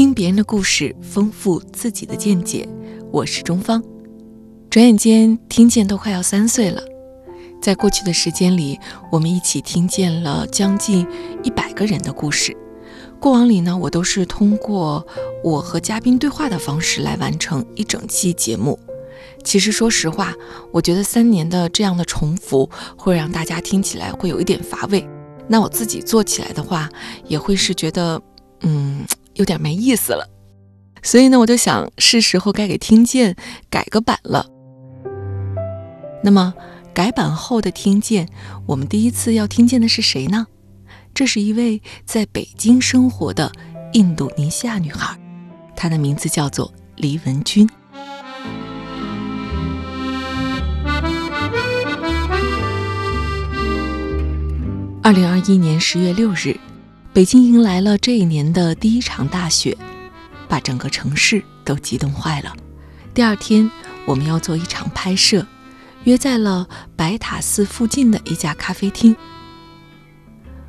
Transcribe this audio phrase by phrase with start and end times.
[0.00, 2.66] 听别人的故事，丰富自己的见解。
[3.12, 3.84] 我是钟芳。
[4.70, 6.82] 转眼间，听见都快要三岁了。
[7.60, 8.80] 在过去的时间里，
[9.12, 11.06] 我们一起听见了将近
[11.42, 12.56] 一百个人的故事。
[13.20, 15.06] 过往里呢，我都是通过
[15.44, 18.78] 我和嘉宾对话的方式来完成一整期节目。
[19.44, 20.34] 其实，说实话，
[20.72, 25.06] 我觉得三年的这样的重复会让大家听起来会有一点乏味。
[25.46, 26.88] 那我自己做起来的话，
[27.26, 28.18] 也会是觉得，
[28.62, 29.04] 嗯。
[29.40, 30.28] 有点没意思了，
[31.02, 33.34] 所以呢，我就想是时候该给听见
[33.70, 34.46] 改个版了。
[36.22, 36.52] 那么
[36.92, 38.28] 改版后的听见，
[38.66, 40.46] 我们第一次要听见的是谁呢？
[41.14, 43.50] 这是一位在北京生活的
[43.94, 45.18] 印度尼西亚女孩，
[45.74, 47.66] 她的名字叫做黎文君。
[55.02, 56.54] 二零二一年十月六日。
[57.12, 59.76] 北京迎来了这一年的第一场大雪，
[60.48, 62.54] 把整个城市都激动坏了。
[63.12, 63.68] 第二天，
[64.06, 65.44] 我们要做一场拍摄，
[66.04, 69.16] 约在了白塔寺附近的一家咖啡厅。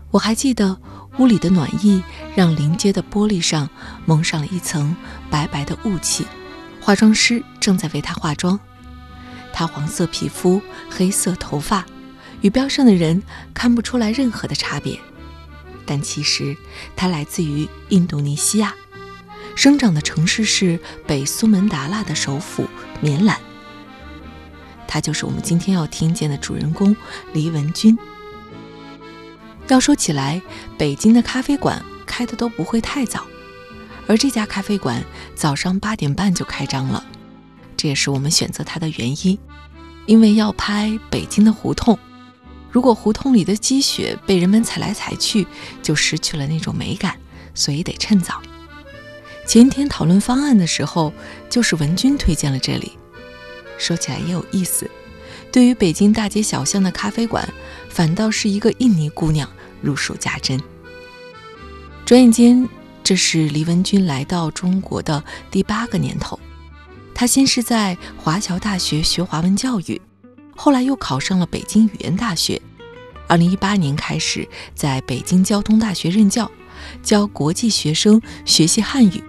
[0.10, 0.76] 我还记得
[1.20, 2.04] 屋里的暖意
[2.36, 3.70] 让临街的玻璃上
[4.08, 4.96] 蒙上了一层
[5.30, 6.26] 白白的雾气。
[6.82, 8.60] 化妆师正在为她化妆，
[9.54, 11.86] 她黄色皮肤、黑色头发，
[12.42, 13.22] 与标上的人
[13.54, 15.00] 看不出来任何的差别。
[15.92, 16.56] 但其实，
[16.96, 18.74] 它来自于印度尼西亚，
[19.58, 22.66] 生长的城市是北苏门答腊的首府
[23.02, 23.38] 棉兰。
[24.88, 26.96] 他就是我们今天要听见的主人公
[27.34, 28.00] 黎文君。
[29.68, 30.42] 要说起来，
[30.78, 33.28] 北京的咖啡馆开的都不会太早，
[34.08, 35.04] 而这家咖啡馆
[35.36, 37.06] 早上八点半就开张了，
[37.76, 39.38] 这也是我们选择它的原因，
[40.06, 42.00] 因为要拍北京的胡同。
[42.72, 45.46] 如果胡同里的积雪被人们踩来踩去，
[45.84, 47.18] 就失去了那种美感，
[47.54, 48.42] 所以得趁早。
[49.46, 51.14] 前天讨论方案的时候，
[51.50, 52.94] 就是文君推荐了这里。
[53.78, 54.90] 说起来也有意思，
[55.52, 57.48] 对于北京大街小巷的咖啡馆，
[57.90, 59.50] 反倒是一个印尼姑娘
[59.82, 60.62] 如数家珍。
[62.06, 62.70] 转眼间，
[63.04, 66.40] 这是黎文君来到中国的第八个年头。
[67.14, 70.02] 她先是在华侨大学学华文教育。
[70.64, 72.62] 后来又考上了北京语言大学，
[73.28, 76.52] 二零一八年开始在北京交通大学任教，
[77.02, 79.24] 教国际学生学习汉语。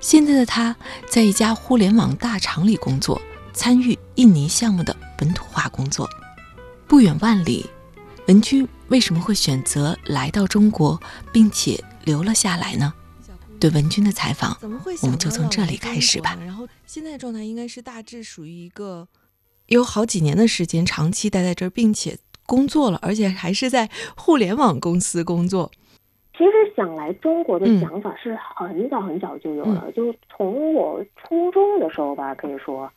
[0.00, 0.76] 现在的他
[1.08, 3.18] 在一家互联网大厂里工作，
[3.54, 6.06] 参与印尼项目的本土化工作。
[6.86, 7.64] 不远万里，
[8.28, 11.00] 文君为什么会选择来到中国，
[11.32, 12.92] 并且留了下来呢？
[13.58, 14.54] 对文君的采访，
[15.00, 16.36] 我们就从这里开始吧。
[16.44, 19.08] 然后现在状态应该是大致属于一个。
[19.70, 25.70] 有好几年的时间，长期待在这儿，并且工作了，而且还是在互联网公司工作。
[26.36, 32.90] 其实想来中国的想法是很早很早就有了，就从我初中的时候吧，可以说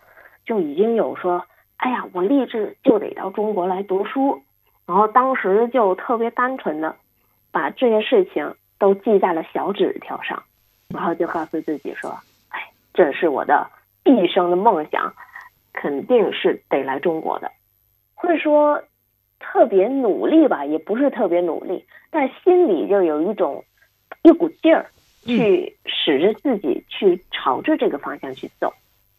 [0.48, 1.46] 就已经有说，
[1.78, 4.42] 哎呀，我立志就得到中国来读书。
[4.88, 6.96] 然后当时就特别单纯的
[7.52, 10.42] 把这些事情都记在了小纸条上，
[10.88, 12.10] 然后就告诉自己说，
[12.50, 12.60] 哎，
[12.96, 13.70] 这是我的
[14.02, 15.14] 毕生的梦想。
[15.74, 17.52] 肯定是得来中国的，
[18.14, 18.82] 会说
[19.40, 23.66] 特别努力吧，也不是特别努力，但心里就有一种
[24.22, 24.86] 一股劲儿，
[25.26, 28.72] 去使着自己去朝着这个方向去走。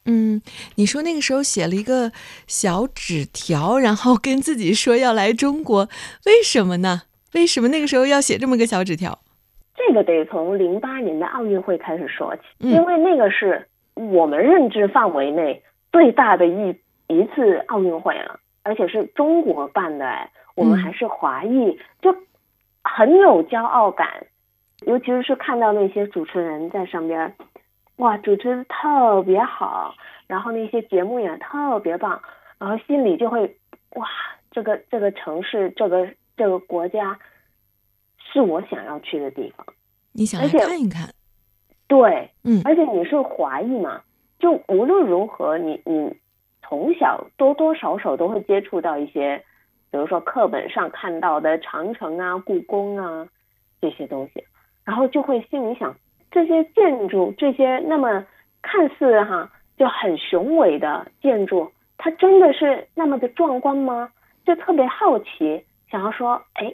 [0.07, 0.41] 嗯，
[0.77, 2.13] 你说那个时候写了一个
[2.47, 5.89] 小纸条，然后跟自己说要来中国，
[6.27, 7.03] 为什么呢？
[7.35, 9.19] 为什么那个时候要写这么个小纸条？
[9.77, 15.61] 这个得从零八年的奥运会开始说起，因为那个是我们认知范围内。
[15.95, 22.13] 最大的一一次奥运会了，而且是中国办的，哎，我们还是华裔，就
[22.83, 24.27] 很有骄傲感。
[24.89, 27.33] 尤其是看到那些主持人在上边，
[27.99, 29.95] 哇，主持的特别好，
[30.27, 32.21] 然后那些节目也特别棒，
[32.59, 33.57] 然后心里就会，
[33.91, 34.09] 哇，
[34.51, 37.17] 这个这个城市，这个这个国家，
[38.19, 39.65] 是我想要去的地方。
[40.11, 41.09] 你想来看一看？
[41.87, 44.03] 对，嗯，而且你是华裔嘛。
[44.45, 46.15] 就无论如何，你你
[46.61, 49.43] 从小多多少少都会接触到一些，
[49.91, 53.27] 比如说课本上看到的长城啊、故宫啊
[53.81, 54.45] 这些东西，
[54.85, 55.97] 然后就会心里想，
[56.31, 58.27] 这些建筑，这些那么
[58.61, 64.11] 看似哈就很雄伟的建筑，它真的是那么的壮观吗？
[64.45, 66.71] 就特别好奇，想要说，哎，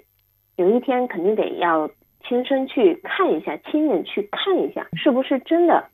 [0.56, 1.88] 有一天肯定得要
[2.26, 5.84] 亲身去看一下，亲眼去看一下，是不是真的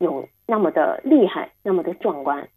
[0.00, 0.28] 有。
[0.46, 2.48] 那么的厉害，那么的壮观。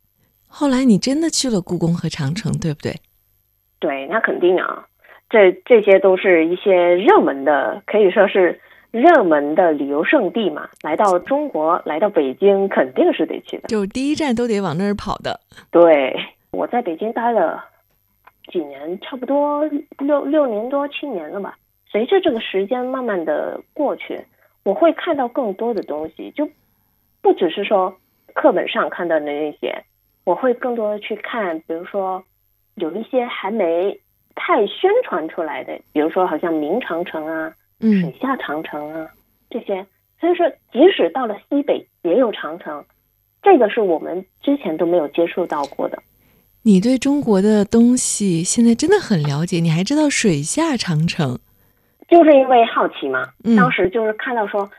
[0.47, 2.91] 后来你真的去了故宫和长城，对不对？
[3.77, 4.83] 对，那肯定啊。
[5.29, 8.59] 这这些都是一些热门的，可以说是
[8.89, 13.67] 热门的旅游胜地嘛，来到中国，来到北京，肯定是得去的。
[13.67, 15.39] 就第一站都得往那儿跑的。
[15.69, 16.15] 对，
[16.49, 17.63] 我在北京待了
[18.51, 19.63] 几年，差不多
[19.99, 21.55] 六六年多七年了吧。
[21.91, 24.19] 随着这个时间慢慢的过去，
[24.63, 26.49] 我会看到更多的东西，就
[27.23, 27.97] 不只是说
[28.35, 29.83] 课本上看到的那些，
[30.25, 32.23] 我会更多的去看，比如说
[32.75, 33.99] 有一些还没
[34.35, 37.51] 太宣传出来的，比如说好像明长城啊。
[37.81, 39.09] 水下长城啊，
[39.49, 39.85] 这些，
[40.17, 42.85] 所以说即使到了西北也有长城，
[43.41, 46.01] 这个是我们之前都没有接触到过的。
[46.61, 51.37] 你对中国的东西现在真的很了解，你还知道水下长城？
[52.07, 53.27] 就是因为好奇嘛，
[53.57, 54.71] 当时就是看到说，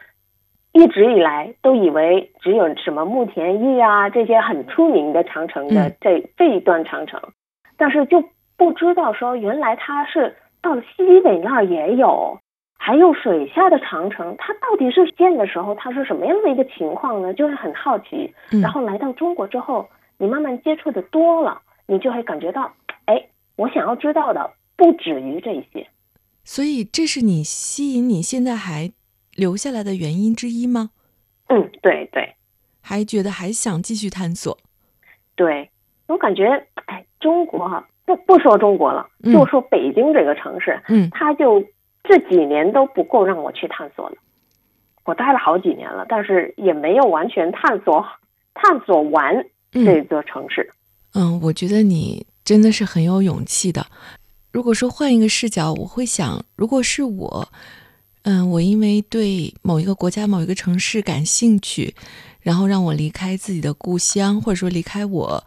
[0.74, 7.18] 一直以来都以为只有什么慕田峪啊这些很出名的长城的这这一段长城，
[7.78, 8.22] 但是就
[8.58, 12.38] 不知道说原来它是到了西北那儿也有。
[12.76, 17.32] 还有水下的长城，它到底是建的时候，它是什么样的一个情况呢？
[17.32, 18.30] 就会很好奇。
[18.60, 19.88] 然后来到中国之后，
[20.18, 22.70] 你慢慢接触的多了，你就会感觉到，
[23.06, 23.24] 哎，
[23.56, 25.86] 我想要知道的不止于这些。
[26.42, 28.92] 所以，这是你吸引你现在还
[29.36, 30.90] 留下来的原因之一吗？
[31.48, 32.34] 嗯，对对。
[32.80, 34.58] 还觉得还想继续探索？
[35.34, 35.70] 对，
[36.06, 36.44] 我感觉，
[36.86, 41.64] 哎，中国哈，不不说中国了，就说北京这个城市，嗯，它就。
[42.06, 44.16] 这几年都不够让我去探索了，
[45.06, 48.04] 我待了好几年了，但是也没有完全探索
[48.52, 49.34] 探索完
[49.72, 50.70] 这座城市。
[51.14, 53.86] 嗯，我觉得你真的是很有勇气的。
[54.52, 57.48] 如果说换一个视角，我会想，如果是我，
[58.24, 61.94] 嗯，我因为对某一个国家、某一个城市感兴趣，
[62.40, 65.44] 然后让我离开自己的故乡，或者说离开我。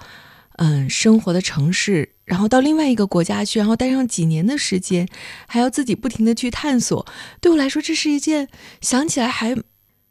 [0.60, 5.08] 嗯，生活的城市，然后到另外一个国家去，然后待上几年的时间，
[5.46, 7.06] 还要自己不停的去探索。
[7.40, 8.50] 对我来说，这是一件
[8.82, 9.56] 想起来还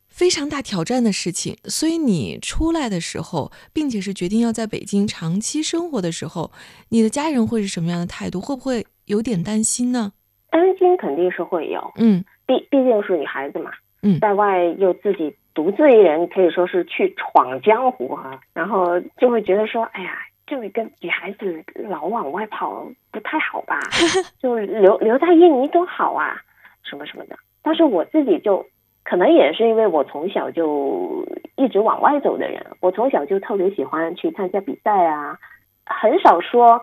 [0.09, 1.57] 非常大挑战的事情。
[1.65, 6.53] 所以你出来的时候，并且是决定要在北京长期生活的时候，
[6.91, 8.41] 你的家人会是什么样的态度？
[8.41, 10.13] 会不会有点担心呢？
[10.53, 11.81] 担心肯定是会有。
[11.97, 13.71] 嗯，毕毕竟是女孩子嘛。
[14.03, 18.41] 嗯，在外又自己独自一人，可以说是去闯江湖哈。
[18.55, 20.19] 然后就会觉得说，哎呀。
[20.49, 23.81] 这一个女孩子老往外跑不太好吧？
[24.39, 26.37] 就留留在印尼多好啊，
[26.85, 27.37] 什么什么的。
[27.65, 28.65] 但是我自己就
[29.03, 31.27] 可能也是因为我从小就
[31.57, 35.37] 一直往外走的人，我从小就特别喜欢去参加比赛啊，
[35.85, 36.81] 很少说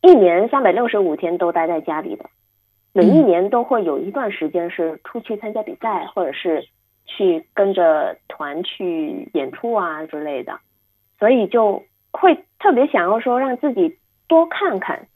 [0.00, 2.24] 一年三百六十五天都待在家里的，
[2.94, 6.66] 每一年都会有一段时间是出去参加比赛，或者是
[7.04, 10.58] 去跟着团去演出啊之类的，
[11.18, 11.84] 所以就。
[12.16, 13.98] 会特别想要说让自己
[14.28, 15.08] 多看看，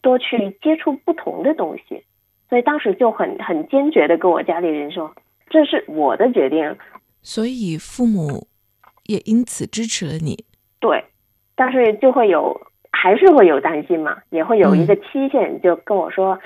[0.00, 2.02] 多去接触不同的东西，
[2.48, 5.14] 所以当时就很很坚决的跟我家里人说，
[5.50, 6.74] 这是我的决定。
[7.20, 8.46] 所以父母
[9.04, 10.42] 也因此支持了你。
[10.80, 11.04] 对，
[11.54, 12.58] 但是就会有
[12.90, 16.40] 还是会有担心嘛，也会有一个期限，就跟我说，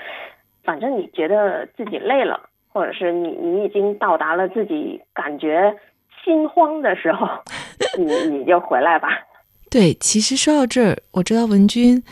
[0.67, 5.73] 反正你觉得自己累了，或者是你你已经到达了自己感觉
[6.25, 7.25] 心慌的时候，
[7.97, 9.07] 你 你就回来吧。
[9.69, 12.03] 对，其实说到这儿，我知道文君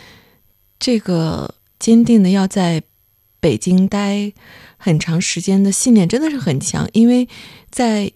[0.78, 2.82] 这个坚定的要在
[3.40, 4.32] 北京待
[4.78, 6.88] 很长时间的信念真的是很强。
[6.94, 7.28] 因为
[7.68, 8.10] 在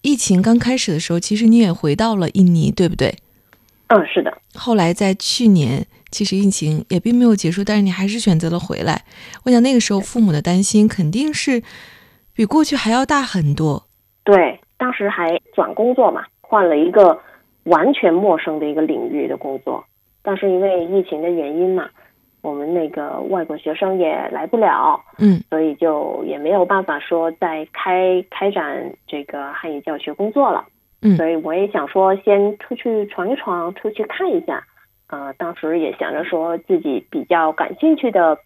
[0.00, 3.14] 疫情刚开始的时候，其实你也回到了印尼，对不对？
[3.88, 4.32] 嗯，是的。
[4.54, 9.02] 后来在去年，其实疫情也并没有结束，但是你还是选择了回来。
[9.44, 11.60] 我想那个时候父母的担心肯定是
[12.32, 13.82] 比过去还要大很多。
[14.22, 17.18] 对，当时还转工作嘛，换了一个。
[17.66, 19.84] 完全陌生的一个领域的工作，
[20.20, 21.88] 但是因为疫情的原因嘛，
[22.40, 30.64] 我们那个外国学生也来不了，嗯，所以就也没有办法说再开开展这个汉语教学工作了，
[31.02, 34.66] 嗯，所以我也想说先出去闯一闯，出去看一下，
[35.12, 38.38] 啊，当时也想着说自己比较感兴趣的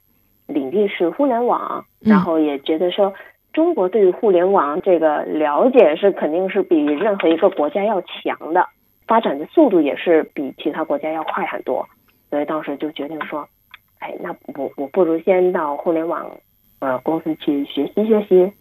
[0.49, 3.14] 领域是互联网，然后也觉得说
[3.52, 8.66] 中国对于互联网这个了解是肯定是比任何一个国家要强的。
[9.06, 11.88] 发展的速度也是比其他国家要快很多，
[12.30, 13.49] 所以当时就决定说，
[14.00, 16.28] 哎，那我我不如先到互联网
[16.80, 18.52] 呃公司去学习学习，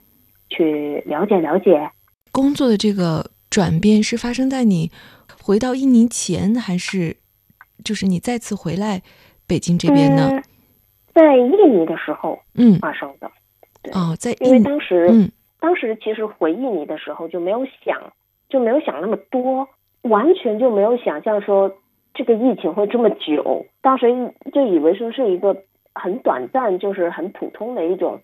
[0.51, 1.89] 去了解了解。
[2.31, 4.91] 工作的这个转变是发生在你
[5.41, 7.17] 回到印尼前，还是
[7.83, 9.01] 就是你再次回来
[9.47, 10.41] 北京这边呢？
[11.13, 13.29] 在印尼的时候，嗯，发生的。
[13.93, 18.01] 哦，在因为当时，嗯，当时其实回印尼的时候就没有想，
[18.49, 19.67] 就没有想那么多。
[20.01, 21.71] 完全就没有想象说
[22.13, 24.05] 这个疫情会这么久，当时
[24.53, 25.55] 就以为说是一个
[25.95, 28.21] 很短暂，就是很普通的一种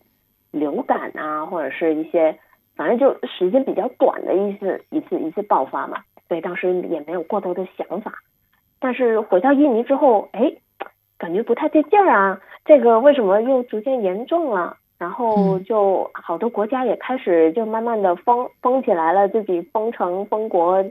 [0.52, 2.38] 流感啊，或者是一些
[2.76, 8.14] 反正就时间比较短的一次一次一次爆发嘛，所以当时也没有过多的想法。
[8.82, 10.52] 但是回到印尼之后，哎，
[11.18, 14.76] 感觉不太对劲儿啊，这个为什么又逐渐严重了？
[14.98, 20.84] 然后就好多国家也开始就慢慢的封封起来了，自己封城封国，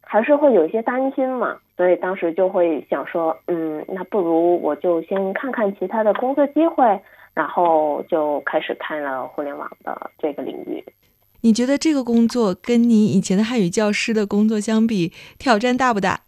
[0.00, 1.56] 还是会有一些担心嘛。
[1.76, 6.84] 所以当时就会想说，嗯，那不如我就先看看其他的工作机会，
[7.32, 10.82] 然后就开始看了互联网的这个领域。
[11.42, 16.20] 你觉得这个工作跟你以前的汉语教师的工作相比，挑战大不大？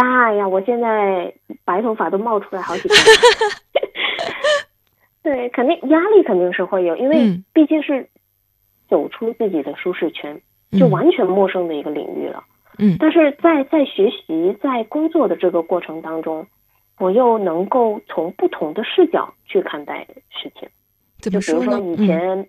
[0.00, 0.48] 大呀！
[0.48, 1.30] 我现在
[1.62, 2.96] 白头发都冒出来好几根。
[5.22, 8.08] 对，肯定压力肯定是会有，因为毕竟是
[8.88, 10.40] 走出自己的舒适圈，
[10.78, 12.42] 就完全陌生的一个领域了。
[12.78, 16.46] 嗯，但是在在学习、在工作的这个过程当中，
[16.98, 20.66] 我又能够从不同的视角去看待事情。
[21.18, 22.48] 就比如说以前，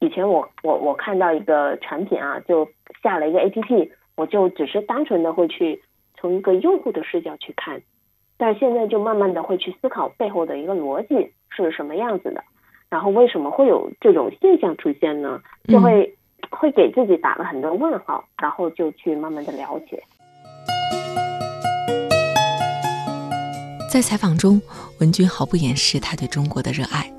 [0.00, 2.68] 以前我我我看到一个产品啊，就
[3.02, 5.80] 下了一个 APP，我就只是单纯的会去
[6.22, 7.82] 从一个用户的视角去看，
[8.36, 11.32] 但现在就慢慢的会去思考背后的一个逻辑。
[11.50, 12.44] 是什么样子的？
[12.88, 15.40] 然后为什么会有这种现象出现呢？
[15.64, 16.16] 就会
[16.48, 20.00] 会给自己打了很多问号，然后就去慢慢的了解。
[23.90, 24.62] 在采访中，
[25.00, 27.12] 文军毫不掩饰他对中国的热爱。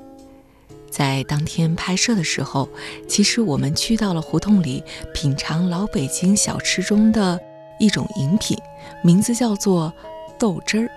[0.88, 2.66] 在当天拍摄的时候，
[3.06, 4.82] 其实我们去到了胡同里
[5.12, 7.38] 品尝老北京小吃中的
[7.78, 8.56] 一种饮品，
[9.02, 9.92] 名字叫做
[10.38, 10.90] 豆汁儿。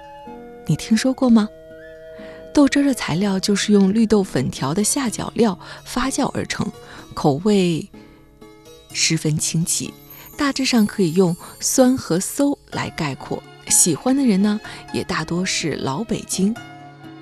[0.65, 1.47] 你听说过吗？
[2.53, 6.71] 豆汁儿的材料就是用绿豆粉条的下脚料发酵而成，
[7.13, 7.87] 口味
[8.91, 9.93] 十分清奇，
[10.37, 13.41] 大致上可以用酸和馊来概括。
[13.69, 14.59] 喜欢的人呢，
[14.93, 16.55] 也大多是老北京。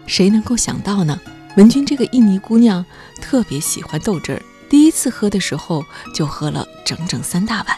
[0.08, 1.20] 谁能够想到呢？
[1.58, 2.86] 文君这个印尼姑娘
[3.22, 5.84] 特别喜欢豆汁儿，第一次喝的时候
[6.14, 7.78] 就喝了整整三大碗。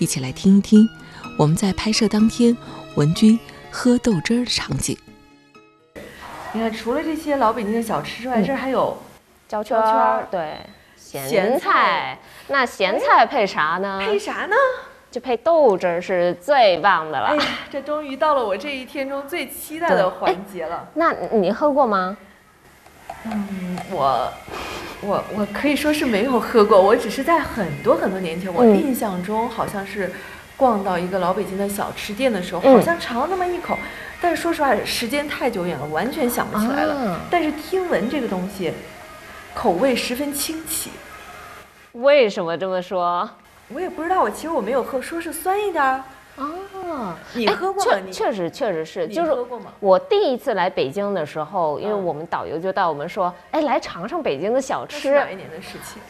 [0.00, 0.88] 一起来听一听
[1.36, 2.56] 我们在拍摄当天
[2.96, 3.38] 文君
[3.70, 4.96] 喝豆汁儿的场景。
[6.52, 8.96] 你看，除了这些老北京的小吃之外，这儿还有
[9.46, 10.56] 焦圈儿，对，
[10.96, 12.18] 咸菜。
[12.48, 14.00] 那咸菜配啥呢？
[14.02, 14.56] 配啥呢？
[15.10, 17.26] 就配豆汁儿是最棒的了。
[17.26, 20.88] 哎呀，这终于到了我这一天中最期待的环节了。
[20.94, 22.16] 那你喝过吗？
[23.24, 24.32] 嗯，我，
[25.02, 30.10] 我我可以说是没有喝过，我只是在很多很多年前，我印象中好像是
[30.56, 33.78] 逛到一个老北京的小吃店的时候，好像尝了那么一口。
[34.22, 37.20] 但是说实话，时间太久远了，完全想不起来了。
[37.30, 38.72] 但是听闻这个东西，
[39.54, 40.90] 口味十分清奇。
[41.92, 43.28] 为什么这么说？
[43.68, 44.22] 我也不知道。
[44.22, 46.02] 我其实我没有喝，说是酸一点儿。
[46.90, 47.90] 哦，你喝过吗？
[47.90, 49.32] 确确实确实是，就是？
[49.78, 55.14] 我第一次来北京的时候，因为我们导游就带我们说，哎，来尝尝北京的小吃。
[55.14, 56.02] 哪一年的事情？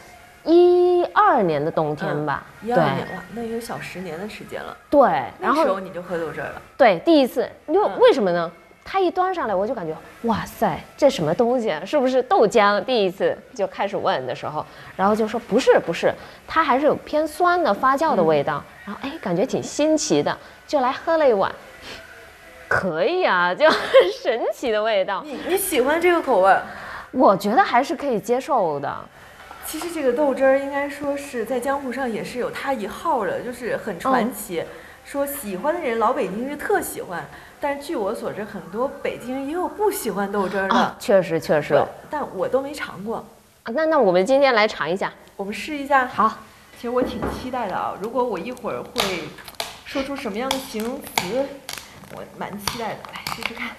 [0.43, 4.75] 一二年的冬天吧，一二年哇，那有小十年的时间了。
[4.89, 6.61] 对，那时候你就喝到这儿了。
[6.75, 8.51] 对，第一次，因为为什么呢？
[8.91, 11.73] 它一端上来，我就感觉哇塞，这什么东西？
[11.85, 12.83] 是不是豆浆？
[12.83, 14.65] 第一次就开始问的时候，
[14.97, 16.13] 然后就说不是不是，
[16.45, 18.61] 它还是有偏酸的发酵的味道。
[18.83, 21.49] 然后哎，感觉挺新奇的，就来喝了一碗，
[22.67, 23.79] 可以啊，就很
[24.21, 25.23] 神奇的味道。
[25.25, 26.53] 你你喜欢这个口味？
[27.11, 28.93] 我觉得还是可以接受的。
[29.65, 34.61] 其实这个豆汁儿应该说是在江湖上也是有它一号的，就是很传奇。
[35.05, 37.25] 说喜欢的人老北京是特喜欢，
[37.63, 40.95] 但是据我所知，很多北京人也有不喜欢豆汁儿的。
[40.99, 43.17] 确实确实，但我都没尝过。
[43.63, 46.07] 啊那那我们今天来尝一下，我们试一下。
[46.07, 46.39] 好，
[46.75, 47.93] 其实我挺期待的啊。
[48.01, 49.29] 如果我一会儿会
[49.85, 51.45] 说出什么样的形容词，
[52.15, 52.99] 我蛮期待的。
[53.13, 53.69] 来试试看。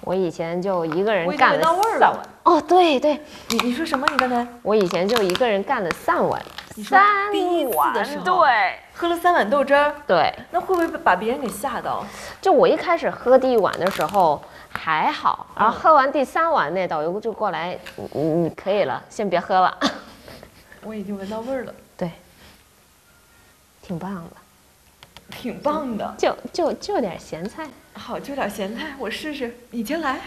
[0.00, 1.78] 我以前就一个人干了三
[2.10, 2.18] 碗。
[2.42, 4.04] 哦，对对，你你说什么？
[4.10, 4.44] 你刚才？
[4.62, 6.42] 我以前就一个人干了三碗。
[6.82, 7.30] 三
[7.74, 9.94] 碗的时候，对，喝了三碗豆汁儿。
[10.06, 12.04] 对，那会不会把别人给吓到？
[12.40, 17.78] 就我一开始喝第一碗的时候还好，然后喝完第三碗，那导游就过来，
[18.12, 19.78] 你你可以了，先别喝了。
[20.82, 21.74] 我已经闻到味儿了。
[21.96, 22.10] 对，
[23.82, 24.30] 挺棒的。
[25.30, 26.14] 挺棒的。
[26.18, 27.66] 就就就点咸菜。
[27.94, 29.56] 好，就点咸菜，我试试。
[29.70, 30.18] 你先来。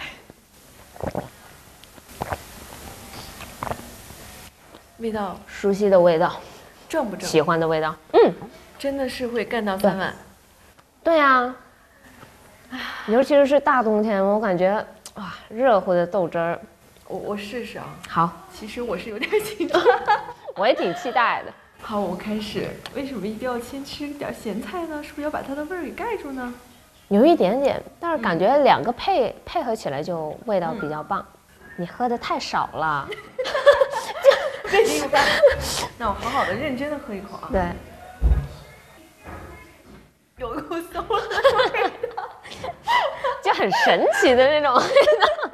[4.98, 6.36] 味道熟悉的味道，
[6.90, 7.28] 正不正？
[7.28, 8.34] 喜欢的味道，嗯，
[8.80, 10.14] 真的是会干到三碗。
[11.04, 11.56] 对呀，
[13.08, 14.84] 尤其是是大冬天，我感觉
[15.16, 16.60] 哇，热乎的豆汁儿，
[17.08, 17.86] 我我试试啊。
[18.10, 19.82] 好，其实我是有点紧张，
[20.58, 21.54] 我也挺期待的。
[21.80, 22.68] 好，我开始。
[22.96, 25.02] 为什么一定要先吃点咸菜呢？
[25.04, 26.54] 是不是要把它的味儿给盖住呢？
[27.10, 31.24] 有一点点，但是感觉两个配配合起来就味道比较棒。
[31.78, 33.08] 你喝的太少了。
[34.72, 35.10] 背景音
[35.98, 37.50] 那我好好的认真的喝一口啊。
[37.52, 37.62] 对。
[40.38, 42.42] 有一股馊了的味道，
[43.44, 45.52] 就很神奇的那种味道。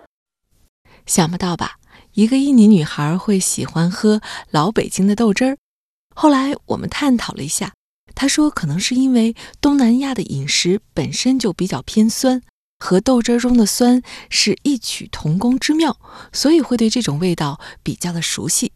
[1.05, 1.77] 想不到吧？
[2.13, 5.57] 一个印尼女孩会喜欢喝老北京的豆汁儿。
[6.13, 7.71] 后来我们探讨了一下，
[8.13, 12.41] 她说可能是因为东南亚的饮食本身就比较偏酸，
[12.77, 15.97] 和豆汁儿中的酸是异曲同工之妙，
[16.33, 18.73] 所以会对这种味道比较的熟悉。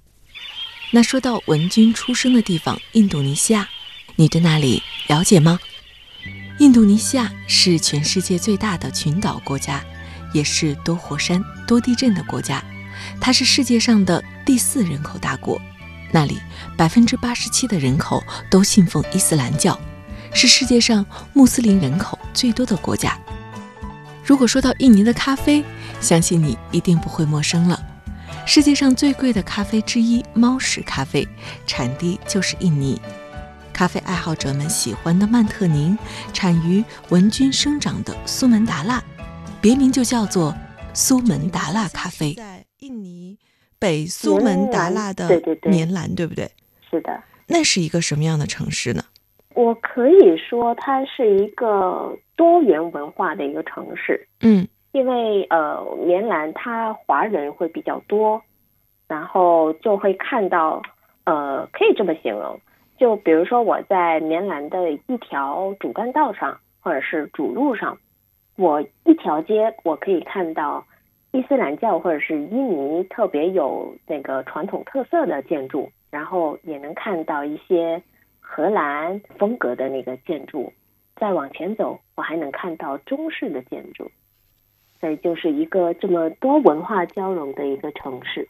[0.91, 3.67] 那说到文君出生的地方印度尼西亚，
[4.15, 5.59] 你对那里了解吗？
[6.59, 9.83] 印度尼西亚是全世界最大的群岛国家，
[10.33, 12.63] 也是多火山、多地震的国家。
[13.19, 15.61] 它是世界上的第四人口大国，
[16.11, 16.39] 那里
[16.77, 19.79] 百分之八十七的人口都信奉伊斯兰教，
[20.33, 23.19] 是世界上穆斯林人口最多的国家。
[24.23, 25.63] 如果说到印尼的咖啡，
[25.99, 27.86] 相信你一定不会陌生了。
[28.47, 31.27] 世界上最贵的咖啡之一——猫屎咖啡，
[31.65, 32.97] 产地就是印尼。
[33.73, 35.97] 咖啡爱好者们喜欢的曼特宁，
[36.31, 39.03] 产于文菌生长的苏门答腊，
[39.59, 40.55] 别名就叫做
[40.93, 42.33] 苏门答腊咖啡。
[42.35, 43.37] 在印尼
[43.77, 45.27] 北苏门答腊的
[45.63, 46.49] 棉兰，对不对？
[46.89, 47.21] 是的。
[47.47, 49.03] 那是一个什么样的城市呢？
[49.55, 54.25] 我可以说它是一个多元文化的一个城市。
[54.39, 54.65] 嗯，
[54.97, 58.41] 因为呃，棉兰它华人会比较多，
[59.07, 60.81] 然后就会看到，
[61.23, 62.59] 呃，可以这么形容。
[62.97, 67.95] 就比如说我在棉兰的一条主干道上，或者是主路上，
[68.55, 70.83] 我一条街我可以看到
[71.31, 78.01] 伊斯兰教或者是印尼特别有那个传统特色的建筑，然后也能看到一些
[78.39, 80.73] 荷兰风格的那个建筑。
[81.17, 84.09] 再往前走，我还能看到中式的建筑，
[84.99, 88.47] 所以就是一个这么多文化交融的一个城市。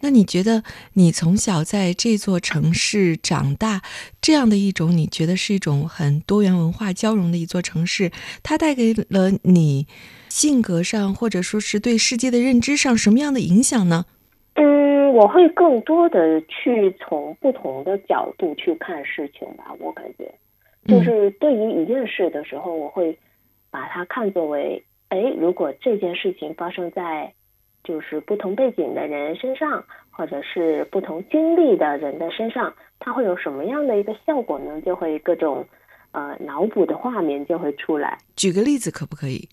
[0.00, 0.62] 那你觉得
[0.94, 3.80] 你从小在这座城市长大，
[4.20, 8.10] 这样的一种你觉得是一种很多元文化交融的一座城市，
[8.42, 9.86] 它带给了你
[10.28, 14.04] 性格上或者说是对世界的认知上什么样的影响呢？
[14.54, 19.74] 嗯，我会更多的去从不同的角度去看事情吧。
[19.78, 20.30] 我感觉，
[20.86, 23.16] 就是对于一件事的时候，我会
[23.70, 27.32] 把它看作为，哎，如果这件事情发生在。
[27.86, 34.80] 就是不同背景的人身上，或者是不同经历的人的身上，它会有什么样的一个效果呢？
[34.80, 35.62] 就会各种，
[36.12, 38.16] 呃，脑补的画面就会出来。
[38.36, 39.46] 举个例子可不可以？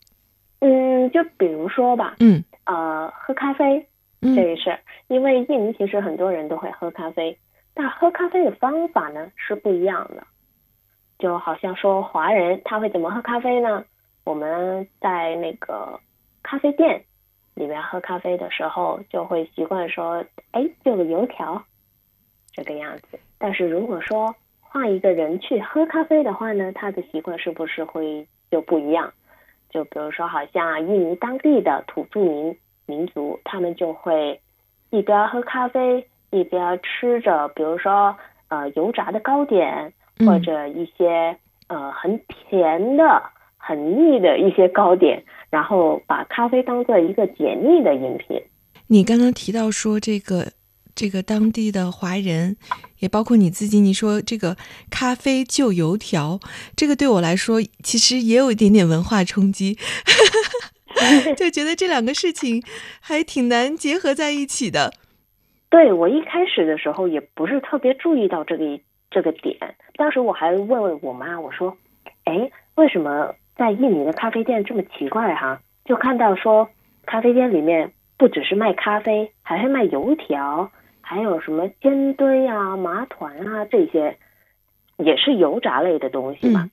[0.59, 3.85] 嗯，就比如说吧，嗯，呃，喝咖啡
[4.21, 7.37] 这一事儿，因为印尼其实很多人都会喝咖啡，
[7.73, 10.25] 但喝咖啡的方法呢是不一样的。
[11.19, 13.83] 就好像说华人他会怎么喝咖啡呢？
[14.23, 15.99] 我们在那个
[16.43, 17.03] 咖啡店。
[17.53, 21.61] 里面喝咖啡的时候，就会习惯说：“哎，就个油条，
[22.53, 29.13] 这个样子。”但是如果说换一个人去喝咖啡的话呢，他的习惯是不是会就不一样？
[29.69, 34.39] 就比如说，好像印尼当地的土著民民族，他们就会
[34.89, 38.15] 一边喝咖啡，一边吃着，比如说
[38.47, 39.91] 呃油炸的糕点，
[40.25, 43.21] 或者一些呃很甜的、
[43.61, 45.23] 很腻的一些糕点。
[45.51, 48.41] 然后把咖啡当做一个解腻的饮品。
[48.87, 50.53] 你刚刚提到说这个
[50.95, 52.55] 这个当地的华人，
[52.99, 54.55] 也包括你自己，你说这个
[54.89, 56.39] 咖啡就油条，
[56.73, 59.77] 这个对我来说其实也有一点点文化冲击，
[61.35, 62.63] 就觉得这两个事情
[63.01, 64.93] 还挺难结合在一起的。
[65.69, 69.57] 对我一开始的时候也不是特别注意到这个这个点，
[69.97, 71.75] 当时我还问问我妈，我说
[72.23, 76.67] ：“哎，为什么？”在印尼的咖啡店这么奇怪哈，就看到说
[77.05, 84.17] 咖啡店里面不只是卖咖啡，还会卖油条，还有什么煎堆啊、麻团啊这些，
[84.97, 86.71] 也是油炸类的东西嘛。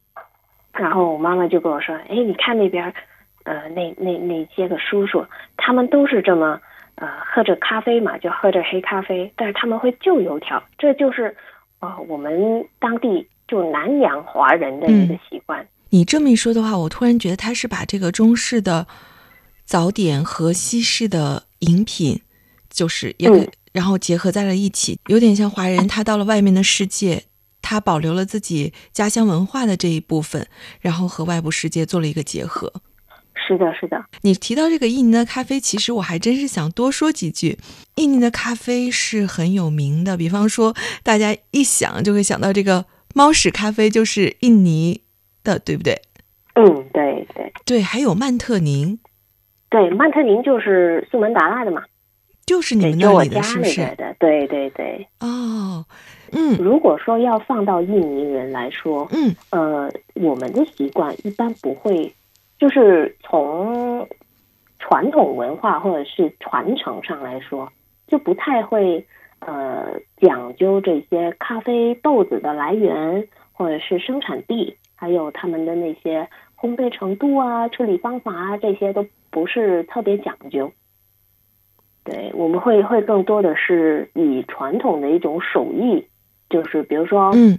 [0.73, 2.91] 然后我妈妈就跟我说：“哎，你看那边，
[3.45, 5.27] 呃，那那那些个叔叔，
[5.59, 6.59] 他们都是这么
[6.95, 11.37] 呃喝着咖啡嘛，就喝着黑咖啡，但是他们会就油条，这就是
[11.81, 18.87] 呃我们当地就南洋华人的一个习惯。”你这么一说的话，我突然觉得他是把这个中式的
[19.65, 22.21] 早点和西式的饮品，
[22.71, 27.25] 就是也然后结合在了一起，有点像华人他到了外面的世界，
[27.63, 30.47] 他保留了自己家乡文化的这一部分，
[30.81, 32.73] 然后和外部世界做了一个结合。
[33.47, 34.05] 是的，是的。
[34.23, 37.59] 你提到这个印尼的咖啡，其实我还真是想多说几句。
[37.95, 45.03] 印尼的咖啡是很有名的，比方说大家一想就会想到这个猫屎咖啡，就是印尼。
[45.45, 46.01] 的对不对？
[46.55, 48.99] 嗯，对对对，还有曼特宁，
[49.71, 51.83] 对曼特宁就是苏门答腊的嘛。
[52.47, 53.87] 就是你们那里的，是不是？
[54.19, 55.07] 对对对。
[55.21, 55.85] 哦，
[56.33, 62.13] 嗯如果说要放到印尼人来说，嗯呃，我们的习惯一般不会，
[62.59, 64.09] 就是从
[64.79, 67.71] 传统文化或者是传承上来说，
[68.07, 69.07] 就不太会
[69.41, 76.29] 呃讲究这些咖啡豆子的来源或者是生产地，还有他们的那些
[76.61, 80.73] 烘焙程度啊、处理方法啊，这些都不是特别讲究。
[82.05, 86.05] 对，我们会会更多的是以传统的一种手艺，
[86.51, 87.59] 就是比如说，嗯。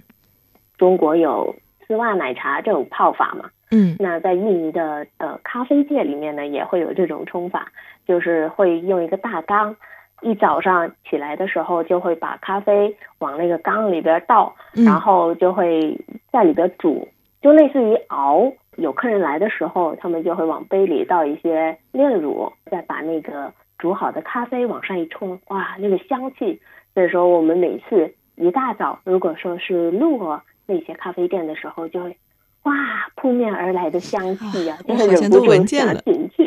[0.76, 1.54] 中国有
[1.86, 3.94] 丝袜奶茶这种泡法嘛，嗯。
[3.98, 7.70] 那在印尼的呃咖啡界里面呢，也会有这种冲法，
[8.06, 9.76] 就是会用一个大缸，
[10.22, 15.94] 一早上起来的时候就会把咖啡往那个缸里边倒，嗯，然后就会
[16.32, 17.06] 在里边煮，
[17.40, 18.52] 就类似于熬。
[18.76, 26.58] 有客人来的时候，他们就会往杯里倒一些炼乳，再把那个煮好的咖啡往上一冲，哇，那个香气！
[26.94, 32.16] 所以说，我们每次一大早，如果说是路过那些咖啡店的时候，就会
[32.62, 32.72] 哇，
[33.16, 36.46] 扑面而来的香气啊，就我是忍不好像都闻住想见了进去。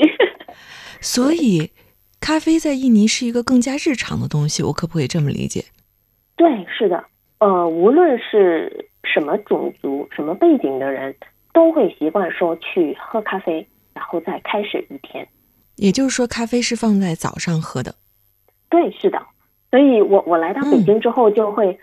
[1.00, 1.72] 所以
[2.20, 5.66] 咖啡在印尼是一个更加日常的东西，我可不可以这么理解？
[6.36, 7.04] 对，是的，
[7.40, 11.16] 呃，无论是什么种族、什么背景的人，
[11.54, 15.28] 都会习惯说去喝咖啡，然后再开始一天。
[15.76, 17.96] 也就是说，咖啡是放在早上喝的。
[18.70, 19.22] 对，是的，
[19.70, 21.78] 所以我我来到北京之后，就会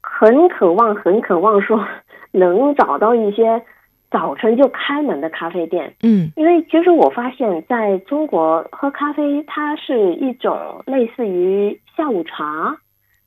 [0.00, 1.86] 很渴望、很渴望说
[2.32, 3.62] 能找到一些
[4.10, 12.76] 早晨就开门的咖啡店，嗯因为其实我发现在中国喝咖啡，它是一种类似于下午茶，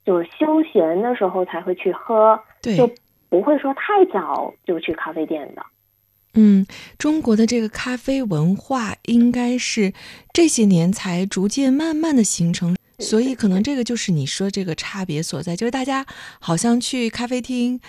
[0.06, 2.89] 就是休闲的时候才会去喝，对，就
[3.30, 5.62] 不会说太早就去咖啡店的。
[6.34, 6.68] 嗯，
[7.00, 9.94] 中国的这个咖啡文化应该是
[10.32, 16.06] 这些年才逐渐慢慢的形成，所以可能这个就是你说这个差别所在，就是大家
[16.40, 17.80] 好像去咖啡厅，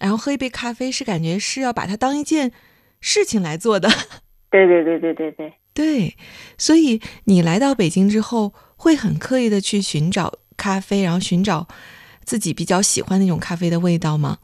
[0.00, 2.52] 然后喝一杯咖啡是感觉是要把它当一件
[3.00, 3.90] 事情来做的。
[4.50, 6.16] 对对对对对对， 对，
[6.56, 11.68] 所以你来到北京之后，会很刻意的去寻找咖啡，然后寻找
[12.24, 14.38] 自己比较喜欢那种咖啡的味道吗？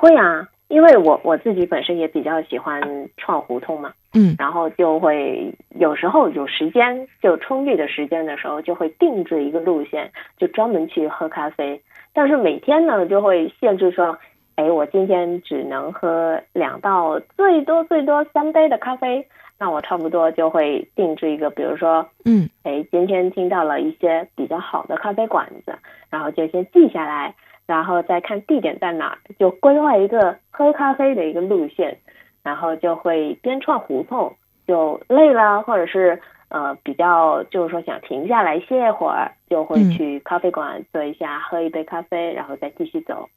[0.00, 2.80] 会啊，因为我我自己本身也比较喜欢
[3.18, 11.78] 串胡同嘛，嗯然后就会有时候有时间，就充裕的时间的时候，就会定制一个路线，就专门去喝咖啡。
[12.14, 14.18] 但是每天呢，就会限制说，
[14.56, 19.26] 哎，我今天只能喝两到最多最多三杯的咖啡。
[19.62, 25.74] 那我差不多就会定制一个，比如说，嗯哎，今天听到了一些比较好的咖啡馆子，
[26.08, 27.34] 然后就先记下来，
[27.70, 31.96] 然后再看地点在哪，就规划一个喝咖啡的一个路线，
[32.42, 34.34] 然后就会边串胡同，
[34.66, 43.28] 就累了，或者是呃比较就是说想停下来歇一会儿，就会去咖啡馆坐一下，喝一杯咖啡，然后再继续走。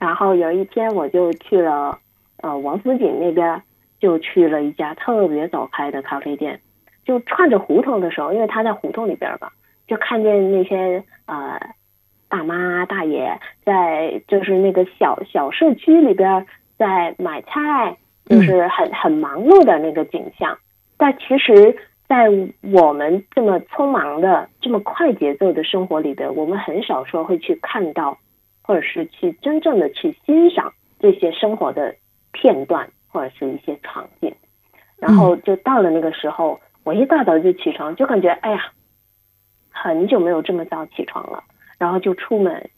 [0.00, 1.96] 然后有一天我就去了
[2.42, 3.62] 呃王府井那边，
[4.00, 6.58] 就去了一家特别早开的咖啡店，
[7.04, 9.52] 就串着胡同的时候，因为他在胡同里边吧，
[9.86, 11.60] 就看见那些呃
[12.28, 20.58] 大妈大爷在就是那个小小社区里边在买菜，就是很很忙碌的那个景象。
[20.96, 22.28] 但其实，在
[22.60, 28.18] 我们这么匆忙的、这么快节奏的生活里边，我们很少说会去看到，
[28.62, 31.94] 或者是去真正的去欣赏这些生活的
[32.32, 34.34] 片段或者是一些场景。
[34.98, 38.72] 然后就到了那个时候，我一大早就起床，就感觉哎呀，
[39.70, 41.42] 很久没有这么早起床了。
[41.78, 42.68] 然后就出门，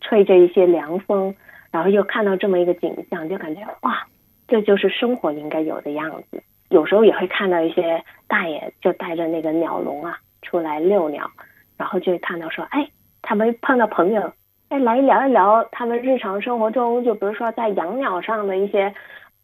[0.00, 1.34] 吹着一些凉风，
[1.70, 4.06] 然后又看到这么一个景象，就感觉哇，
[4.48, 6.42] 这就是生活应该有的样子。
[6.70, 11.30] 有时候也会看到一些大爷就带着那个鸟笼啊出来遛鸟，
[11.76, 12.88] 然后就会看到说，哎，
[13.22, 14.32] 他们碰到朋友，
[14.68, 18.94] 哎，来聊一聊他们日常生活中，就比如说在养鸟上的一些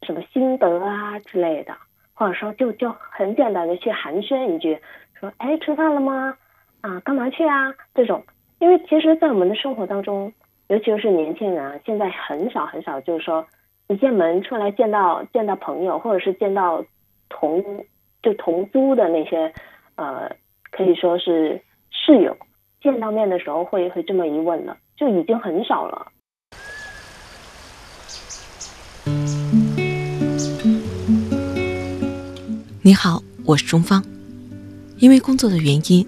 [0.01, 1.75] 什么心得啊之类的，
[2.13, 4.79] 或者说就就很简单的去寒暄一句，
[5.19, 6.35] 说，哎，吃饭了吗？
[6.81, 7.73] 啊，干嘛去啊？
[7.93, 8.23] 这种。
[8.59, 10.33] 因为其实，在我们的生活当中，
[10.67, 13.45] 尤其是年轻人啊，现在很少很少，就是说
[13.87, 16.83] 一进门出来见到见到朋友，或者是见到
[17.29, 17.63] 同
[18.23, 19.53] 就同租的那些
[19.95, 20.29] 呃，
[20.71, 22.35] 可以说是室友，
[22.81, 26.11] 见到面的时候会会这么一问了，就已经很少了。
[32.83, 34.03] 你好，我是钟芳。
[34.99, 36.07] 因为工作的原因，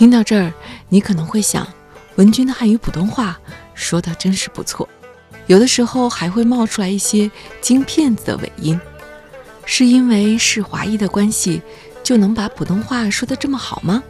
[0.00, 0.50] 听到这儿，
[0.88, 1.66] 你可能会想，
[2.16, 3.38] 文君的汉语普通话
[3.74, 4.88] 说的真是不错，
[5.46, 8.80] 有的时候还会冒出来一些京片子的尾音，
[9.66, 11.60] 是因为是华裔的关系，
[12.02, 14.02] 就能把普通话说的这么好吗？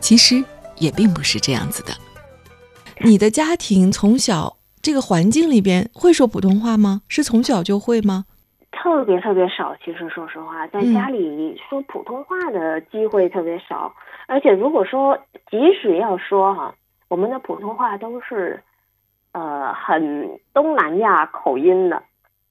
[0.00, 0.42] 其实
[0.78, 1.92] 也并不是这样子的。
[3.04, 7.02] 你的家庭从小这个环境里边会说普通话吗？
[7.08, 8.24] 是从小就会吗？
[8.72, 13.92] 特别特别少，其实说实话，在家里说普通话的机会特别少。
[14.30, 15.18] 而且如果说
[15.50, 16.72] 即使要说哈，
[17.08, 18.62] 我们的普通话都是，
[19.32, 22.00] 呃，很东南亚口音的，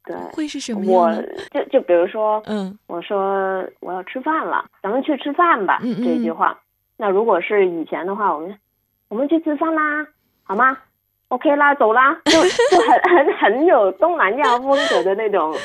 [0.03, 1.09] 对，会是什么我
[1.51, 6.59] 就就比如说，嗯，我说我要吃饭了，咱们去吃饭吧，嗯嗯这句话。
[6.97, 8.59] 那如果是以前的话，我们
[9.07, 10.05] 我们去吃饭啦，
[10.43, 10.77] 好吗
[11.29, 12.31] ？OK 啦，走啦，就
[12.75, 15.55] 就很很很有东南亚风格的那种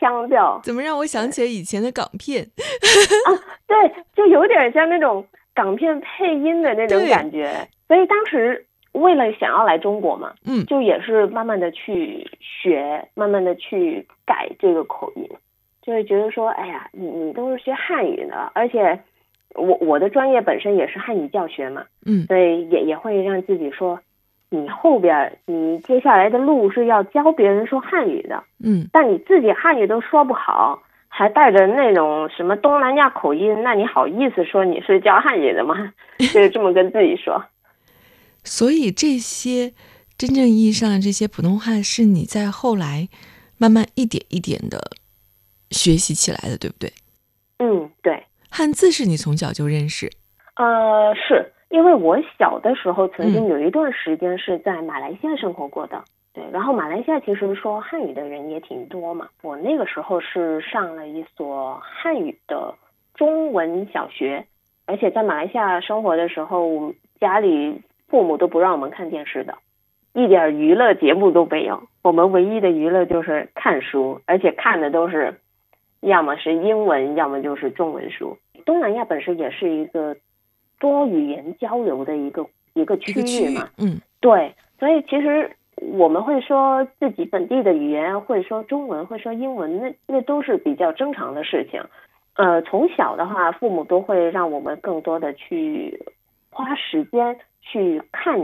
[0.00, 0.60] 腔调。
[0.66, 2.42] 怎么让我想起了以前的港片？
[3.26, 3.30] 啊，
[3.68, 3.76] 对，
[4.16, 5.24] 就有点像那种。
[5.60, 7.50] 港片配音的那种感觉，
[7.86, 15.28] 所以当时为了想要来中国嘛，嗯，就也是慢慢的去学，慢慢的去改这个口音，
[15.82, 18.98] 就会觉得说，哎呀，你你都是学汉语的，而且
[19.54, 24.00] 我我的专业本身也是汉语教学嘛，嗯，所以也也会让自己说，
[24.48, 30.82] 你后边你接下来的路是要教别人说汉语的，嗯，但你自己汉语都说不好。
[31.20, 35.92] 还带着那种什么东南亚口音，那你好意思说你是教汉语的吗？
[36.32, 37.44] 就这么跟自己说。
[38.42, 39.74] 所以这些
[40.16, 43.10] 真正意义上的这些普通话，是你在后来
[43.58, 44.92] 慢慢一点一点的
[45.70, 46.90] 学习起来的，对不对？
[47.58, 48.24] 嗯，对。
[48.48, 50.10] 汉字是你从小就认识？
[50.56, 56.02] 呃，是因为我小的时候曾经有一段时间是在马来西亚生活过的。
[56.32, 59.28] 对，然后马来西亚其实说汉语的人也挺多嘛。
[59.42, 62.72] 我那个时候是上了一所汉语的
[63.14, 64.46] 中文小学，
[64.86, 69.58] 而且在马来西亚生活的时候，家里父母都不让我们看电视的，
[70.12, 71.82] 一点娱乐节目都没有。
[72.02, 75.34] 我们唯一的娱乐就是看书，而且看的都是
[75.98, 78.38] 要么是英文，要么就是中文书。
[78.64, 80.16] 东南亚本身也是一个
[80.78, 85.50] 多语言交流的一个一个区域嘛，嗯，对，所以其实。
[85.82, 91.82] 我们会说自己本地的语言，会说中文，会说英文，那那都是比较正常的事情。
[92.34, 95.98] 呃，从小的话，父母都会让我们更多的去
[96.50, 98.38] 花时间去看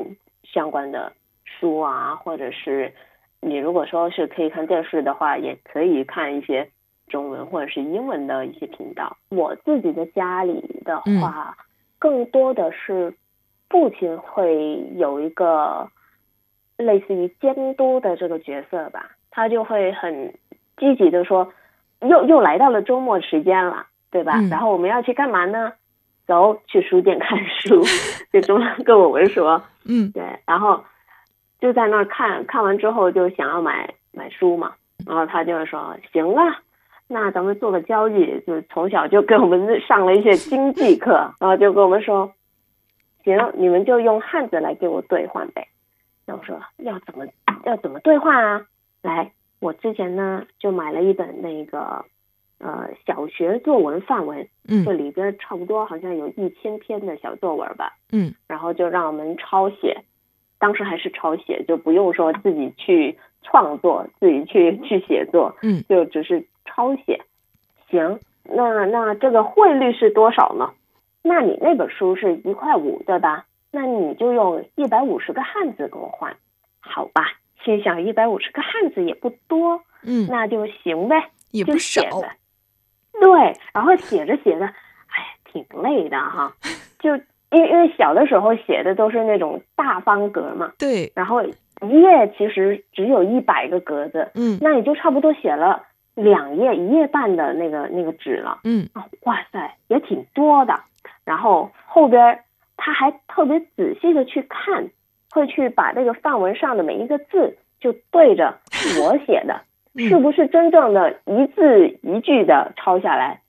[0.44, 1.12] 相关的
[1.44, 2.92] 书啊，或者是
[3.40, 6.66] 你如果说是可以看电视的话，也可以看一些
[7.06, 9.14] 中文或者是英文的一些频道。
[9.28, 11.54] 我自己的家里的话，
[11.98, 13.14] 更多的是
[13.68, 15.86] 父亲会有一个。
[16.76, 20.34] 类似于监督的这个角色吧，他就会很
[20.76, 21.52] 积极的说，
[22.00, 24.40] 又又来到了周末时间了，对吧？
[24.50, 25.72] 然后我们要去干嘛呢？
[26.26, 27.80] 走去书店看书，
[28.32, 29.62] 就这么跟我们说。
[29.84, 30.84] 嗯，对，然后
[31.60, 34.74] 就在那儿看看完之后就想要买买书嘛，
[35.06, 36.60] 然后他就说行啊，
[37.06, 42.32] 那咱们做个交易，就从小就给我们上了一些经济课，然后就跟我们说，
[43.22, 45.68] 行，你们就用汉字来给我兑换呗。
[46.26, 47.24] 那我说要怎么
[47.64, 48.66] 要怎么兑换啊？
[49.02, 52.04] 来，我之前呢就买了一本那个
[52.58, 60.02] 呃小学作文范文，嗯，这里边差不多好像有一千篇的小作文吧，嗯，然后就让我们抄写，
[60.58, 67.20] 当时还是抄写，就不用说自己去创作，自己去去写作，嗯，就只是抄写。
[67.88, 70.72] 行，那那这个汇率是多少呢？
[71.22, 73.45] 那你那本书是一块五对吧？
[73.70, 76.34] 那你就用一百五十个汉字给我换，
[76.80, 77.24] 好吧？
[77.64, 82.00] 心想一百五十个汉字也不多，嗯，那就行呗，也不少。
[83.20, 86.54] 对，然后写着写着，哎，挺累的哈。
[87.00, 87.16] 就
[87.50, 95.82] 因为因为小的时候写的都是那种大方格嘛，对，然后一页其实只有一百个格子，嗯，那你就差不多写了
[96.14, 98.88] 两页一页半的那个那个纸了，嗯，
[99.22, 100.80] 哇塞，也挺多的。
[101.24, 102.40] 然后后边。
[102.76, 104.88] 他还特别仔细的去看，
[105.30, 108.58] 会去把这个范文上的每一个字就对着
[109.00, 109.62] 我写的，
[109.96, 113.40] 是不是真正的一字一句的抄下来，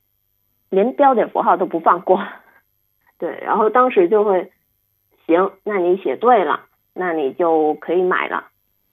[0.70, 2.22] 连标点符号都不放过。
[3.20, 4.52] 对，然后当时就会，
[5.26, 8.48] 行，那你写对了，那你就可以买了，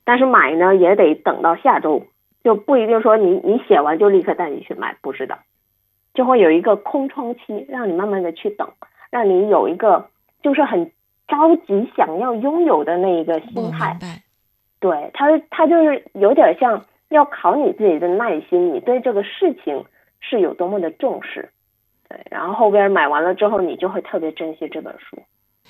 [0.05, 2.07] 但是买呢也得等到下周，
[2.43, 5.39] 就不一定说你你写完就立刻带你去买，不是的，
[6.15, 8.73] 就会有一个空窗期，让你慢慢的去等，
[9.11, 10.09] 让你有一个
[10.45, 10.93] 就是很
[11.27, 13.99] 着急想要拥有的那一个心态。
[14.79, 19.83] 对他，他就是有点像要考你自己的耐心，你对这个事情
[20.21, 21.51] 是有多么的重视。
[22.07, 25.23] 对，然后后边买完了之后，你就会特别珍惜这本书，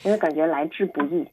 [0.02, 1.24] 因为感觉来之不易。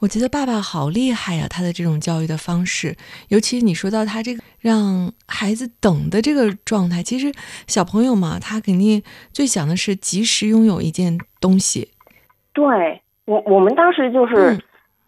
[0.00, 2.94] 我觉得爸爸好厉害呀，他的这种教育的方式，
[3.28, 7.32] 尤其你说到他这个让孩子等的这个状态，其实
[7.66, 9.02] 小朋友嘛，他肯定
[9.32, 11.90] 最想的是及时拥有一件东西。
[12.58, 14.58] 对我，我们当时就是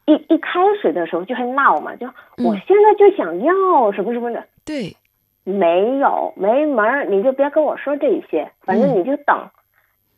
[0.06, 2.06] 一一开始的时候就会闹嘛，就
[2.38, 4.44] 我现在就想要什么什么的。
[4.64, 4.96] 对，
[5.42, 9.50] 没有没门儿，你就别跟我说这些，反正你就等，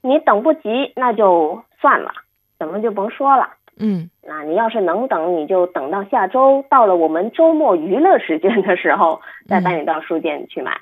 [0.02, 2.12] 你等不及那就算了，
[2.58, 3.48] 怎么就甭说了。
[3.78, 10.78] 嗯，那你要是能等，你就等到下周到了我们周末娱乐时间的时候，再带你到书店去买。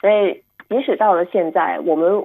[0.00, 2.24] 所以，即使到了现在，我们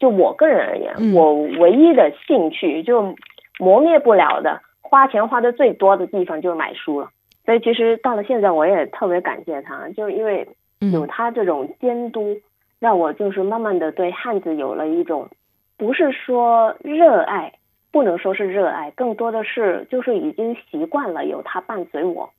[0.00, 3.14] 就我个人而言，我唯一的兴趣就
[3.60, 7.08] 磨灭不了的，花钱花的最多的地方就是买书了。
[7.44, 10.48] 所以，其实到了现在，我也特别感谢他，就是因为
[10.92, 12.36] 有他这种监督，
[12.80, 15.28] 让我就是慢慢的对汉字有了一种，
[15.76, 17.52] 不是说热爱。
[17.92, 22.30] 不能说是热爱，更多的是就是已经习惯了有他伴随我，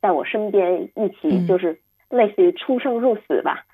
[0.00, 1.76] 在我身边一起，就是
[2.10, 3.64] 类似于出生入死吧。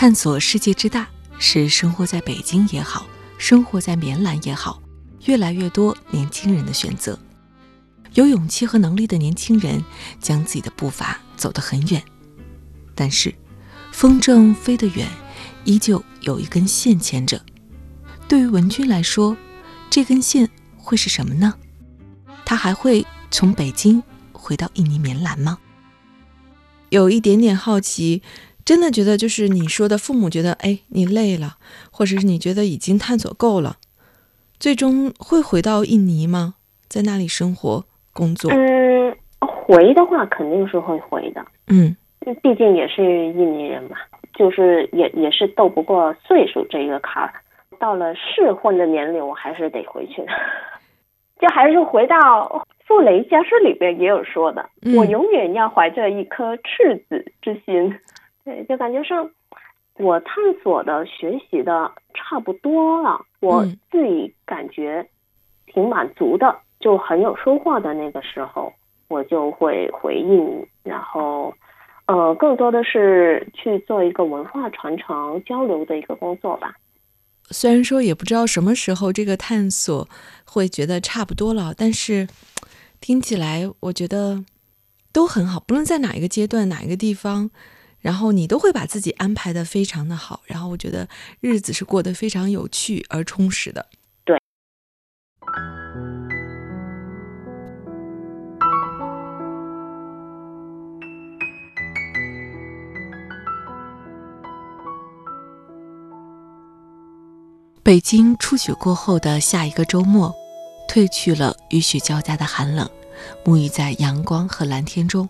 [0.00, 1.06] 探索世界之大，
[1.38, 4.80] 是生活在北京也好，生活在棉兰也好，
[5.26, 7.18] 越来越多年轻人的选择。
[8.14, 9.84] 有勇气和能力的年轻人，
[10.18, 12.02] 将自己的步伐走得很远，
[12.94, 13.34] 但是
[13.92, 15.06] 风筝飞得远，
[15.66, 17.38] 依旧有一根线牵着。
[18.26, 19.36] 对于文君来说，
[19.90, 21.52] 这根线会是什么呢？
[22.46, 25.58] 他还会从北京回到印尼棉兰吗？
[26.88, 28.22] 有一点点好奇，
[28.70, 31.56] 真的觉得就是你说的，父母觉得哎你累了，
[31.90, 33.78] 或者是你觉得已经探索够了，
[34.60, 36.54] 最终会回到印尼吗？
[36.86, 38.48] 在那里生活工作？
[38.52, 41.44] 嗯，回的话肯定是会回的。
[41.66, 41.96] 嗯，
[42.40, 43.96] 毕竟也是印尼人嘛，
[44.34, 47.34] 就是也也是斗不过岁数这一个坎儿。
[47.80, 50.28] 到了适婚的年龄，我还是得回去的。
[51.40, 52.16] 就还是回到
[52.86, 57.98] 《傅雷家书》里边也有说的，我永远要怀着一颗赤子之心。
[58.44, 59.30] 对，就感觉上
[59.96, 65.06] 我探索的、学习的差不多了，我自己感觉
[65.66, 68.72] 挺满足的，就很有收获的那个时候，
[69.08, 71.54] 我就会回应，然后
[72.06, 76.74] 呃，更多的是去做一个文化传承、交流的一个工作吧。
[77.50, 80.08] 虽然说也不知道什么时候这个探索
[80.44, 82.26] 会觉得差不多了，但是
[83.00, 84.44] 听起来我觉得
[85.12, 85.60] 都很好。
[85.60, 87.50] 不论在哪一个阶段、哪一个地方，
[88.00, 91.08] 然后你都会把自己安排的非常的好，然后我觉得
[91.40, 93.86] 日子是过得非常有趣而充实的。
[94.24, 94.38] 对
[107.82, 110.32] 北京初雪过后的下一个周末，
[110.88, 112.88] 褪去了雨雪交加的寒冷，
[113.44, 115.28] 沐浴在阳光和蓝天中。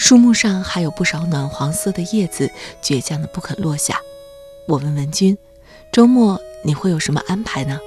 [0.00, 2.50] 树木上还有不少暖黄色的叶子，
[2.82, 4.00] 倔强的不肯落下。
[4.66, 5.36] 我问文君，
[5.92, 7.78] 周末你会有什么安排呢？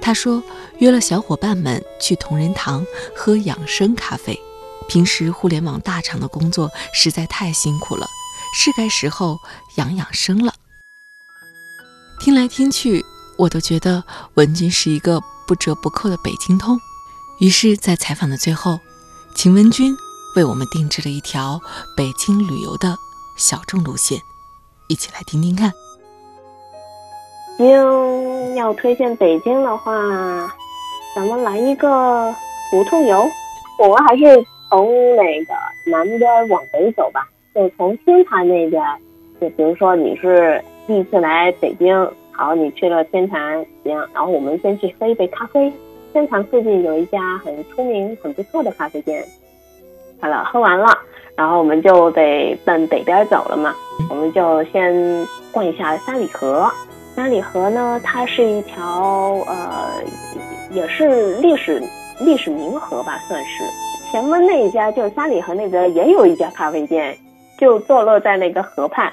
[0.00, 0.40] 他说
[0.78, 4.40] 约了小伙伴们去同仁堂喝养生咖啡。
[4.88, 8.06] 平时互联网大厂的工作实在太辛苦了，
[8.54, 9.36] 是该时候
[9.78, 10.54] 养养生了。
[12.20, 13.04] 听来听去，
[13.36, 16.78] 我都觉得文君是一个不折不扣的北京通。
[17.40, 18.78] 于是，在采访的最后，
[19.34, 19.92] 请文君
[20.36, 21.58] 为我们定制了一条
[21.96, 22.94] 北京旅游的
[23.38, 24.18] 小众路线，
[24.86, 25.72] 一起来听听看。
[27.58, 30.54] 您要推荐北京的话，
[31.14, 32.30] 咱们来一个
[32.70, 33.26] 胡同游。
[33.78, 34.24] 我们还是
[34.68, 35.54] 从那个
[35.90, 38.82] 南边往北走吧，就从天坛那边。
[39.40, 40.62] 就比如说你是。
[40.86, 41.92] 第一次来北京，
[42.30, 45.72] 好，你去了天坛，行，然后我们先去喝一杯咖啡。
[46.12, 49.26] 天坛附近有一家很出名、很不错的咖啡店。
[50.20, 50.88] 好了，喝完了，
[51.36, 53.74] 然后我们就得奔北边走了嘛。
[54.10, 54.94] 我们就先
[55.52, 56.70] 逛一下三里河。
[57.14, 60.02] 三里河呢，它是一条呃，
[60.70, 61.82] 也是历史
[62.20, 63.64] 历史名河吧，算是。
[64.10, 67.16] 前门那一家就是三里河那边也有一家咖啡店，
[67.58, 69.12] 就坐落在那个河畔。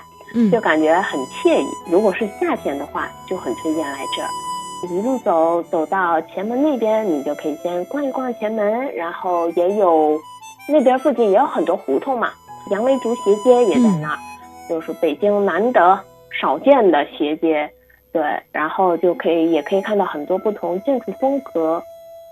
[0.52, 1.68] 就感觉很惬意。
[1.92, 4.28] 如果是夏天的话，就很推荐来这儿。
[4.92, 10.20] 一路走走到前门那边，你就可以先逛一逛前门，然后也有
[10.68, 12.30] 那边附近也有很多胡同嘛，
[12.72, 14.18] 杨梅竹斜街也在那儿，
[14.70, 16.00] 就是北京难得
[16.32, 17.70] 少见的斜街。
[18.12, 21.82] 对，然后就可以也可以看到很多不同建筑风格，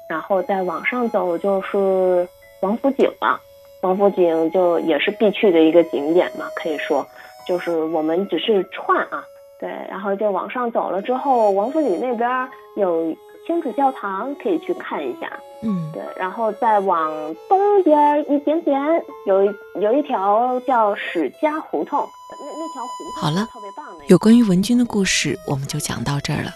[0.07, 2.27] 然后再往上走就是
[2.61, 3.41] 王府井了。
[3.81, 7.03] 王府井就也是必去的一个景点嘛，可以说，
[7.47, 9.23] 就是我们只是串啊，
[9.59, 12.29] 对，然后就往上走了之后，王府井那边
[12.75, 13.11] 有
[13.51, 15.29] 天主教堂可以去看一下，
[15.61, 17.11] 嗯，对，然后再往
[17.49, 18.79] 东边一点点，
[19.27, 19.43] 有
[19.81, 21.99] 有一条叫史家胡同。
[21.99, 24.05] 那那条胡同好了，特别棒的。
[24.07, 26.51] 有关于文君的故事，我们就讲到这儿了。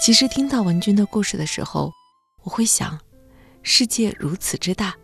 [0.00, 1.92] 其实听到文君的故事的时候，
[2.44, 2.98] 我会想，
[3.62, 4.94] 世界如此之大，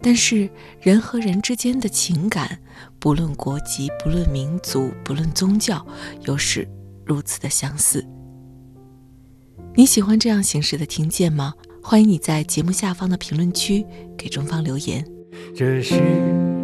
[0.00, 0.48] 但是
[0.80, 2.60] 人和人之间的情感，
[3.00, 5.84] 不论国籍，不论民族，不论宗教，
[6.20, 6.68] 又是
[7.04, 8.06] 如此的相似。
[9.74, 11.54] 你喜欢这样形式的听见吗？
[11.82, 13.82] 欢迎你在节目下方的评论区
[14.18, 15.02] 给中方留言。
[15.56, 15.94] 这世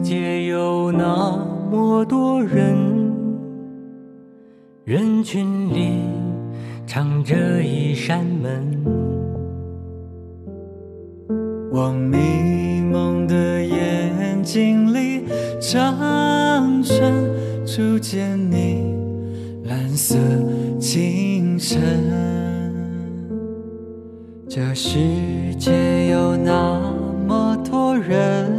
[0.02, 1.38] 界有那
[1.70, 2.76] 么多人，
[4.84, 6.02] 人群里
[6.86, 8.84] 藏着一扇门，
[11.72, 15.24] 往迷蒙的眼睛里
[15.58, 18.94] 长伸，初见你
[19.64, 20.18] 蓝色
[20.78, 22.07] 清晨。
[24.58, 26.80] 这世界有那
[27.28, 28.50] 么多人。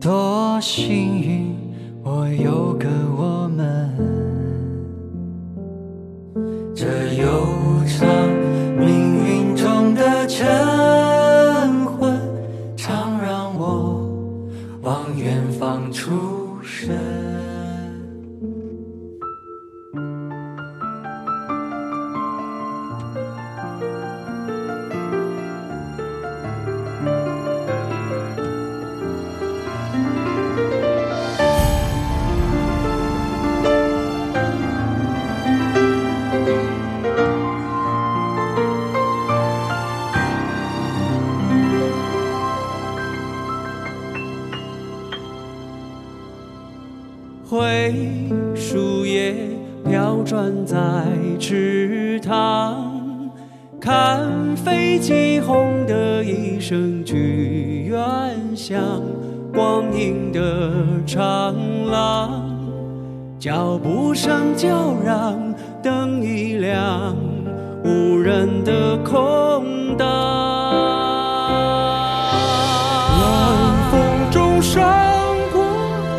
[0.00, 1.07] 多幸
[53.88, 57.98] 看飞机轰的一声，剧院
[58.54, 58.78] 响，
[59.50, 60.70] 光阴的
[61.06, 61.56] 长
[61.90, 62.54] 廊，
[63.38, 65.40] 脚步声叫嚷，
[65.82, 67.16] 灯一亮，
[67.82, 70.06] 无人的空荡，
[73.16, 74.84] 晚风中闪
[75.50, 75.64] 过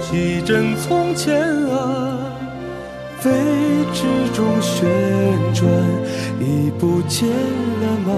[0.09, 2.17] 几帧从前啊，
[3.19, 3.29] 飞
[3.93, 4.89] 驰中旋
[5.53, 5.69] 转，
[6.39, 8.13] 已不见了吗？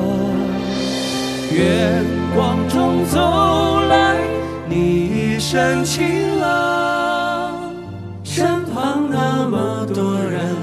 [1.52, 2.04] 月
[2.36, 3.20] 光中走
[3.90, 4.18] 来，
[4.70, 7.74] 你一身晴朗，
[8.24, 10.56] 身旁那么多人，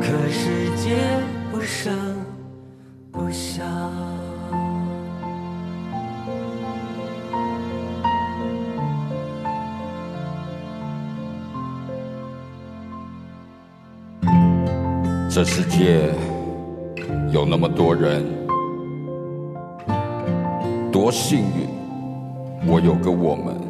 [0.00, 0.96] 可世界
[1.50, 1.96] 不声
[3.10, 3.64] 不响。
[15.30, 16.14] 这世界
[17.32, 18.24] 有那么多人，
[20.92, 21.68] 多幸运，
[22.70, 23.65] 我有个我们。